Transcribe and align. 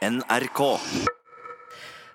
NRK. 0.00 0.60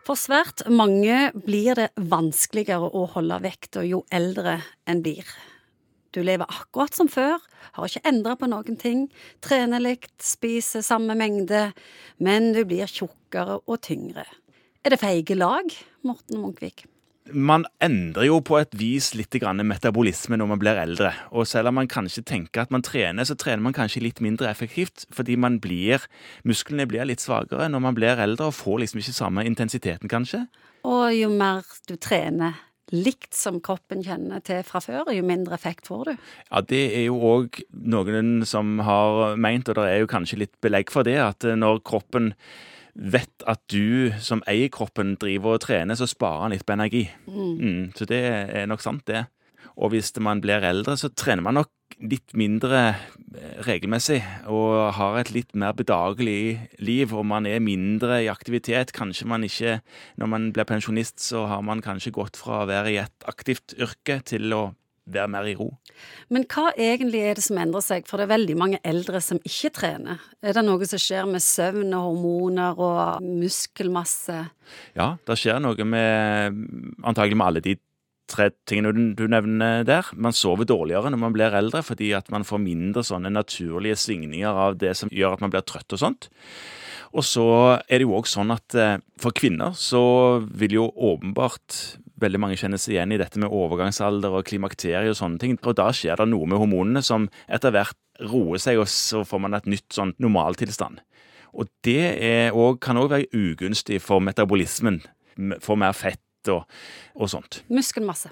For 0.05 0.17
svært 0.17 0.63
mange 0.73 1.29
blir 1.37 1.77
det 1.77 1.91
vanskeligere 2.01 2.87
å 2.89 3.03
holde 3.13 3.37
vekta 3.43 3.83
jo 3.85 3.99
eldre 4.09 4.55
en 4.89 5.03
blir. 5.05 5.27
Du 6.09 6.23
lever 6.25 6.49
akkurat 6.49 6.97
som 6.97 7.05
før, 7.11 7.37
har 7.77 7.85
ikke 7.85 8.09
endra 8.09 8.33
på 8.41 8.49
noen 8.49 8.79
ting, 8.81 9.05
trener 9.45 9.83
likt, 9.83 10.15
spiser 10.23 10.81
samme 10.85 11.13
mengde, 11.19 11.67
men 12.17 12.55
du 12.57 12.63
blir 12.65 12.89
tjukkere 12.89 13.59
og 13.61 13.77
tyngre. 13.85 14.25
Er 14.81 14.95
det 14.95 15.01
feige 15.03 15.37
lag, 15.37 15.69
Morten 16.01 16.41
Munkvik? 16.41 16.87
Man 17.33 17.63
endrer 17.81 18.27
jo 18.27 18.37
på 18.45 18.59
et 18.59 18.75
vis 18.77 19.13
litt 19.17 19.33
metabolisme 19.65 20.37
når 20.37 20.47
man 20.51 20.59
blir 20.61 20.77
eldre. 20.77 21.13
Og 21.31 21.47
selv 21.47 21.71
om 21.71 21.75
man 21.79 21.87
kanskje 21.87 22.21
tenker 22.23 22.61
at 22.61 22.71
man 22.71 22.83
trener, 22.85 23.23
så 23.25 23.35
trener 23.35 23.63
man 23.63 23.73
kanskje 23.73 24.03
litt 24.03 24.21
mindre 24.21 24.49
effektivt. 24.49 25.07
Fordi 25.09 25.35
man 25.35 25.59
blir, 25.59 26.05
musklene 26.43 26.85
blir 26.85 27.05
litt 27.05 27.19
svakere 27.21 27.67
når 27.69 27.81
man 27.81 27.95
blir 27.97 28.21
eldre 28.21 28.51
og 28.51 28.53
får 28.53 28.79
liksom 28.83 29.01
ikke 29.01 29.17
samme 29.17 29.45
intensiteten, 29.45 30.07
kanskje. 30.07 30.45
Og 30.85 31.09
jo 31.15 31.29
mer 31.33 31.65
du 31.89 31.95
trener 31.97 32.61
likt 32.93 33.33
som 33.33 33.57
kroppen 33.65 34.03
kjenner 34.05 34.43
til 34.45 34.61
fra 34.65 34.81
før, 34.83 35.09
jo 35.09 35.25
mindre 35.25 35.57
effekt 35.57 35.89
får 35.89 36.03
du. 36.05 36.13
Ja, 36.51 36.61
Det 36.61 36.83
er 36.93 37.07
jo 37.07 37.17
òg 37.17 37.63
noen 37.73 38.45
som 38.45 38.79
har 38.85 39.35
meint, 39.35 39.69
og 39.69 39.75
det 39.75 39.89
er 39.89 39.99
jo 40.03 40.11
kanskje 40.11 40.43
litt 40.43 40.53
belegg 40.61 40.93
for 40.93 41.03
det, 41.03 41.17
at 41.17 41.43
når 41.43 41.81
kroppen 41.81 42.33
vet 42.95 43.43
at 43.47 43.61
du 43.71 44.11
som 44.23 44.43
eier 44.49 44.71
kroppen 44.73 45.15
driver 45.19 45.57
og 45.57 45.63
trener, 45.65 45.97
så 45.99 46.07
sparer 46.07 46.45
han 46.45 46.55
litt 46.55 46.65
på 46.65 46.75
energi. 46.75 47.05
Mm, 47.27 47.91
så 47.95 48.07
det 48.09 48.21
er 48.23 48.69
nok 48.71 48.83
sant, 48.83 49.05
det. 49.09 49.25
Og 49.75 49.91
hvis 49.91 50.13
man 50.23 50.39
blir 50.39 50.63
eldre, 50.63 50.95
så 50.95 51.09
trener 51.11 51.43
man 51.43 51.59
nok 51.59 51.71
litt 51.99 52.33
mindre 52.35 52.95
regelmessig 53.67 54.21
og 54.51 54.95
har 54.97 55.19
et 55.19 55.31
litt 55.35 55.51
mer 55.55 55.75
bedagelig 55.75 56.57
liv, 56.79 57.11
og 57.11 57.27
man 57.27 57.47
er 57.49 57.63
mindre 57.63 58.21
i 58.23 58.31
aktivitet. 58.31 58.93
Kanskje 58.95 59.27
man 59.27 59.43
ikke 59.43 59.81
Når 60.17 60.27
man 60.27 60.51
blir 60.53 60.63
pensjonist, 60.63 61.19
så 61.19 61.45
har 61.45 61.61
man 61.61 61.81
kanskje 61.81 62.15
gått 62.15 62.37
fra 62.37 62.63
å 62.63 62.69
være 62.69 62.91
i 62.91 62.97
et 63.03 63.27
aktivt 63.27 63.75
yrke 63.77 64.21
til 64.23 64.53
å 64.53 64.63
være 65.05 65.29
mer 65.31 65.47
i 65.49 65.55
ro. 65.57 65.69
Men 66.33 66.45
hva 66.49 66.71
egentlig 66.73 67.21
er 67.23 67.37
det 67.37 67.45
som 67.45 67.59
endrer 67.61 67.83
seg, 67.85 68.07
for 68.09 68.17
det 68.17 68.27
er 68.27 68.33
veldig 68.35 68.57
mange 68.59 68.79
eldre 68.87 69.21
som 69.23 69.39
ikke 69.45 69.73
trener? 69.77 70.21
Er 70.41 70.57
det 70.57 70.65
noe 70.65 70.89
som 70.89 71.01
skjer 71.01 71.27
med 71.29 71.43
søvn 71.45 71.93
og 71.93 72.07
hormoner 72.09 72.81
og 72.81 73.25
muskelmasse? 73.25 74.39
Ja, 74.97 75.15
det 75.27 75.39
skjer 75.39 75.61
noe 75.63 75.87
med 75.87 76.63
antagelig 77.05 77.39
med 77.39 77.47
alle 77.49 77.65
de 77.65 77.77
tre 78.31 78.49
tingene 78.65 79.13
du, 79.17 79.25
nevner 79.29 79.83
der. 79.85 80.09
Man 80.17 80.33
sover 80.33 80.67
dårligere 80.67 81.11
når 81.13 81.21
man 81.21 81.35
blir 81.35 81.53
eldre, 81.57 81.83
fordi 81.85 82.11
at 82.17 82.31
man 82.33 82.47
får 82.47 82.63
mindre 82.63 83.05
sånne 83.05 83.31
naturlige 83.33 83.99
svingninger 84.01 84.63
av 84.65 84.79
det 84.81 84.95
som 84.97 85.11
gjør 85.13 85.37
at 85.37 85.45
man 85.45 85.53
blir 85.53 85.65
trøtt 85.67 85.93
og 85.93 86.01
sånt. 86.01 86.29
Og 87.15 87.23
så 87.23 87.45
er 87.85 88.01
det 88.01 88.07
jo 88.07 88.17
òg 88.17 88.27
sånn 88.27 88.51
at 88.51 88.75
eh, 88.75 88.97
for 89.21 89.35
kvinner 89.35 89.75
så 89.79 90.01
vil 90.43 90.75
jo 90.81 90.89
åpenbart 90.89 91.77
veldig 92.21 92.41
mange 92.41 92.57
kjenner 92.59 92.79
seg 92.81 92.95
igjen 92.95 93.13
i 93.15 93.19
dette 93.19 93.39
med 93.41 93.53
overgangsalder 93.53 94.37
og 94.37 94.45
klimakterie 94.47 95.11
og 95.11 95.17
sånne 95.19 95.41
ting. 95.41 95.57
Og 95.63 95.75
da 95.77 95.89
skjer 95.95 96.21
det 96.21 96.29
noe 96.31 96.47
med 96.49 96.61
hormonene 96.61 97.03
som 97.05 97.27
etter 97.47 97.73
hvert 97.75 97.99
roer 98.31 98.61
seg, 98.61 98.79
og 98.79 98.87
så 98.91 99.25
får 99.27 99.43
man 99.43 99.57
et 99.57 99.67
nytt 99.69 99.89
sånn 99.95 100.15
normaltilstand. 100.23 101.01
Og 101.55 101.69
det 101.87 102.51
også, 102.51 102.79
kan 102.83 102.99
òg 102.99 103.11
være 103.13 103.29
ugunstig 103.35 104.01
for 104.03 104.23
metabolismen. 104.23 105.01
For 105.63 105.79
mer 105.79 105.95
fett 105.95 106.51
og, 106.51 106.63
og 107.15 107.31
sånt. 107.31 107.61
Muskelmasse. 107.71 108.31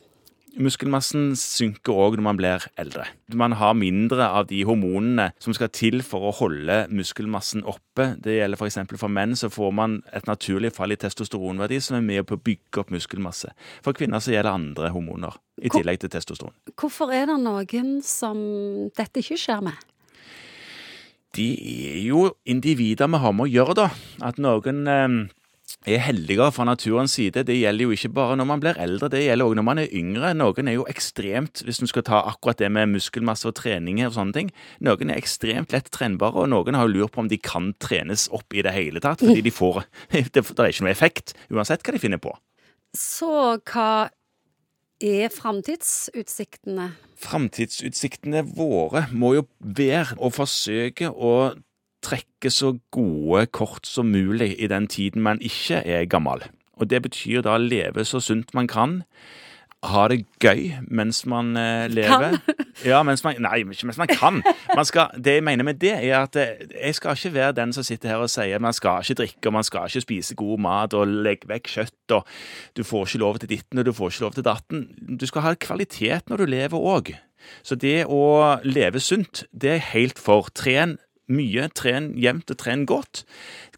Muskelmassen 0.53 1.31
synker 1.39 1.97
òg 1.97 2.19
når 2.19 2.25
man 2.27 2.37
blir 2.37 2.65
eldre. 2.77 3.07
Man 3.33 3.55
har 3.57 3.73
mindre 3.73 4.27
av 4.37 4.45
de 4.51 4.59
hormonene 4.67 5.31
som 5.41 5.55
skal 5.55 5.71
til 5.73 6.03
for 6.05 6.29
å 6.29 6.33
holde 6.37 6.83
muskelmassen 6.93 7.63
oppe. 7.65 8.11
Det 8.21 8.35
gjelder 8.37 8.59
f.eks. 8.59 8.77
For, 8.91 8.99
for 9.01 9.13
menn, 9.13 9.33
så 9.39 9.49
får 9.53 9.73
man 9.73 9.97
et 10.13 10.29
naturlig 10.29 10.73
fall 10.75 10.93
i 10.93 10.99
testosteronverdi 11.01 11.81
som 11.81 11.97
er 11.97 12.05
med 12.05 12.27
på 12.29 12.37
å 12.37 12.43
bygge 12.45 12.83
opp 12.83 12.93
muskelmasse. 12.93 13.49
For 13.85 13.97
kvinner 13.97 14.21
så 14.21 14.35
gjelder 14.35 14.53
andre 14.53 14.93
hormoner, 14.93 15.39
i 15.57 15.73
tillegg 15.73 16.03
til 16.03 16.13
testosteron. 16.13 16.53
Hvorfor 16.77 17.15
er 17.15 17.31
det 17.31 17.39
noen 17.41 17.97
som 18.05 18.37
dette 18.93 19.25
ikke 19.25 19.39
skjer 19.41 19.65
med? 19.65 19.89
De 21.33 21.49
er 21.57 22.01
jo 22.05 22.27
individer 22.45 23.09
vi 23.09 23.23
har 23.23 23.33
med 23.33 23.47
å 23.47 23.49
gjøre, 23.49 23.79
da. 23.79 23.87
At 24.21 24.37
noen 24.37 24.85
eh, 24.85 25.15
er 25.85 26.01
heldigere 26.03 26.51
fra 26.55 26.65
naturens 26.67 27.15
side. 27.17 27.43
Det 27.47 27.55
gjelder 27.57 27.87
jo 27.87 27.95
ikke 27.95 28.11
bare 28.15 28.37
når 28.39 28.47
man 28.49 28.63
blir 28.63 28.79
eldre, 28.81 29.09
det 29.11 29.23
gjelder 29.25 29.49
også 29.49 29.59
når 29.59 29.67
man 29.67 29.81
er 29.83 29.95
yngre. 29.99 30.31
Noen 30.37 30.69
er 30.69 30.77
jo 30.77 30.87
ekstremt, 30.91 31.63
hvis 31.65 31.81
du 31.81 31.87
skal 31.89 32.05
ta 32.07 32.21
akkurat 32.29 32.61
det 32.61 32.71
med 32.73 32.93
muskelmasse 32.93 33.49
og 33.49 33.57
trening 33.59 34.01
og 34.07 34.15
sånne 34.15 34.37
ting, 34.37 34.53
noen 34.83 35.11
er 35.11 35.19
ekstremt 35.19 35.75
lett 35.75 35.91
trenbare, 35.93 36.45
og 36.45 36.51
noen 36.53 36.79
har 36.79 36.87
jo 36.87 36.95
lurt 36.95 37.15
på 37.15 37.23
om 37.25 37.31
de 37.31 37.39
kan 37.41 37.73
trenes 37.83 38.29
opp 38.33 38.55
i 38.55 38.63
det 38.65 38.73
hele 38.75 39.03
tatt, 39.03 39.23
fordi 39.23 39.43
de 39.45 39.53
får 39.53 39.83
det 40.13 40.43
er 40.43 40.71
ikke 40.71 40.87
noe 40.87 40.93
effekt, 40.93 41.37
uansett 41.51 41.83
hva 41.83 41.95
de 41.95 42.01
finner 42.01 42.21
på. 42.21 42.33
Så 42.97 43.57
hva 43.71 44.09
er 45.03 45.33
framtidsutsiktene? 45.33 46.91
Framtidsutsiktene 47.23 48.43
våre 48.55 49.07
må 49.11 49.33
jo 49.37 49.47
være 49.59 50.17
å 50.21 50.31
forsøke 50.33 51.11
å 51.11 51.33
trekke 52.03 52.51
så 52.53 52.73
gode 52.93 53.45
kort 53.55 53.87
som 53.87 54.11
mulig 54.11 54.53
i 54.59 54.67
den 54.71 54.87
tiden 54.91 55.23
man 55.25 55.41
ikke 55.41 55.81
er 55.85 56.05
gammel. 56.09 56.43
Og 56.77 56.89
det 56.89 57.01
betyr 57.05 57.43
da 57.45 57.57
leve 57.61 58.05
så 58.05 58.19
sunt 58.23 58.53
man 58.53 58.67
kan. 58.67 59.01
Ha 59.83 60.05
det 60.07 60.23
gøy 60.39 60.77
mens 60.87 61.25
man 61.27 61.57
eh, 61.59 61.89
lever. 61.91 62.37
Kan? 62.39 62.59
Ja, 62.83 63.03
mens 63.05 63.21
man, 63.23 63.37
nei, 63.37 63.59
ikke 63.61 63.85
mens 63.85 63.99
man 64.01 64.09
kan. 64.09 64.39
Man 64.73 64.85
skal, 64.85 65.11
det 65.13 65.35
jeg 65.35 65.43
mener 65.45 65.63
med 65.63 65.77
det, 65.79 65.91
er 65.93 66.23
at 66.23 66.35
eh, 66.41 66.63
jeg 66.73 66.95
skal 66.97 67.13
ikke 67.13 67.33
være 67.35 67.51
den 67.59 67.73
som 67.75 67.85
sitter 67.85 68.09
her 68.09 68.23
og 68.23 68.31
sier 68.33 68.59
man 68.63 68.73
skal 68.73 69.03
ikke 69.03 69.19
drikke 69.21 69.51
og 69.51 69.53
man 69.53 69.67
skal 69.67 69.85
ikke 69.91 70.01
spise 70.01 70.35
god 70.39 70.63
mat 70.65 70.95
og 70.97 71.11
legge 71.27 71.47
vekk 71.51 71.69
kjøtt 71.75 72.15
og 72.17 72.25
du 72.73 72.81
får 72.83 73.05
ikke 73.05 73.21
lov 73.21 73.39
til 73.43 73.51
ditten 73.53 73.79
og 73.79 73.85
du 73.85 73.93
får 73.93 74.15
ikke 74.15 74.25
lov 74.25 74.33
til 74.39 74.47
datten. 74.47 74.83
Du 75.19 75.27
skal 75.29 75.45
ha 75.45 75.53
kvalitet 75.53 76.31
når 76.31 76.43
du 76.43 76.51
lever 76.55 76.89
òg. 76.95 77.13
Så 77.61 77.75
det 77.75 78.05
å 78.09 78.23
leve 78.63 79.03
sunt, 79.03 79.45
det 79.51 79.75
er 79.75 79.89
helt 79.93 80.19
for. 80.19 80.49
Tren 80.55 80.97
mye, 81.31 81.69
tren 81.75 82.11
jevnt 82.19 82.51
og 82.51 82.57
tren 82.57 82.85
godt. 82.89 83.23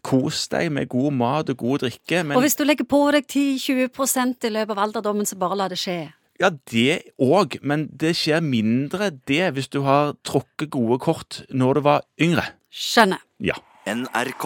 Kos 0.06 0.48
deg 0.52 0.70
med 0.72 0.88
god 0.88 1.12
mat 1.12 1.50
og 1.50 1.56
god 1.62 1.84
drikke. 1.86 2.22
Men 2.24 2.36
Og 2.36 2.42
hvis 2.46 2.56
du 2.58 2.64
legger 2.64 2.84
på 2.88 3.00
deg 3.14 3.26
10-20% 3.26 4.46
i 4.46 4.52
løpet 4.54 4.76
av 4.76 4.82
alderdommen, 4.86 5.26
så 5.26 5.38
bare 5.38 5.56
la 5.56 5.68
det 5.68 5.78
skje. 5.78 6.12
ja, 6.40 6.50
det 6.70 7.12
òg, 7.18 7.58
men 7.62 7.86
det 7.96 8.12
skjer 8.16 8.42
mindre 8.44 9.10
det 9.26 9.54
hvis 9.56 9.68
du 9.72 9.80
har 9.86 10.14
tråkket 10.22 10.68
gode 10.70 10.98
kort 11.00 11.42
når 11.50 11.74
du 11.74 11.80
var 11.80 12.02
yngre. 12.20 12.44
Skjønner. 12.70 13.22
Ja. 13.40 13.54
NRK. 13.86 14.44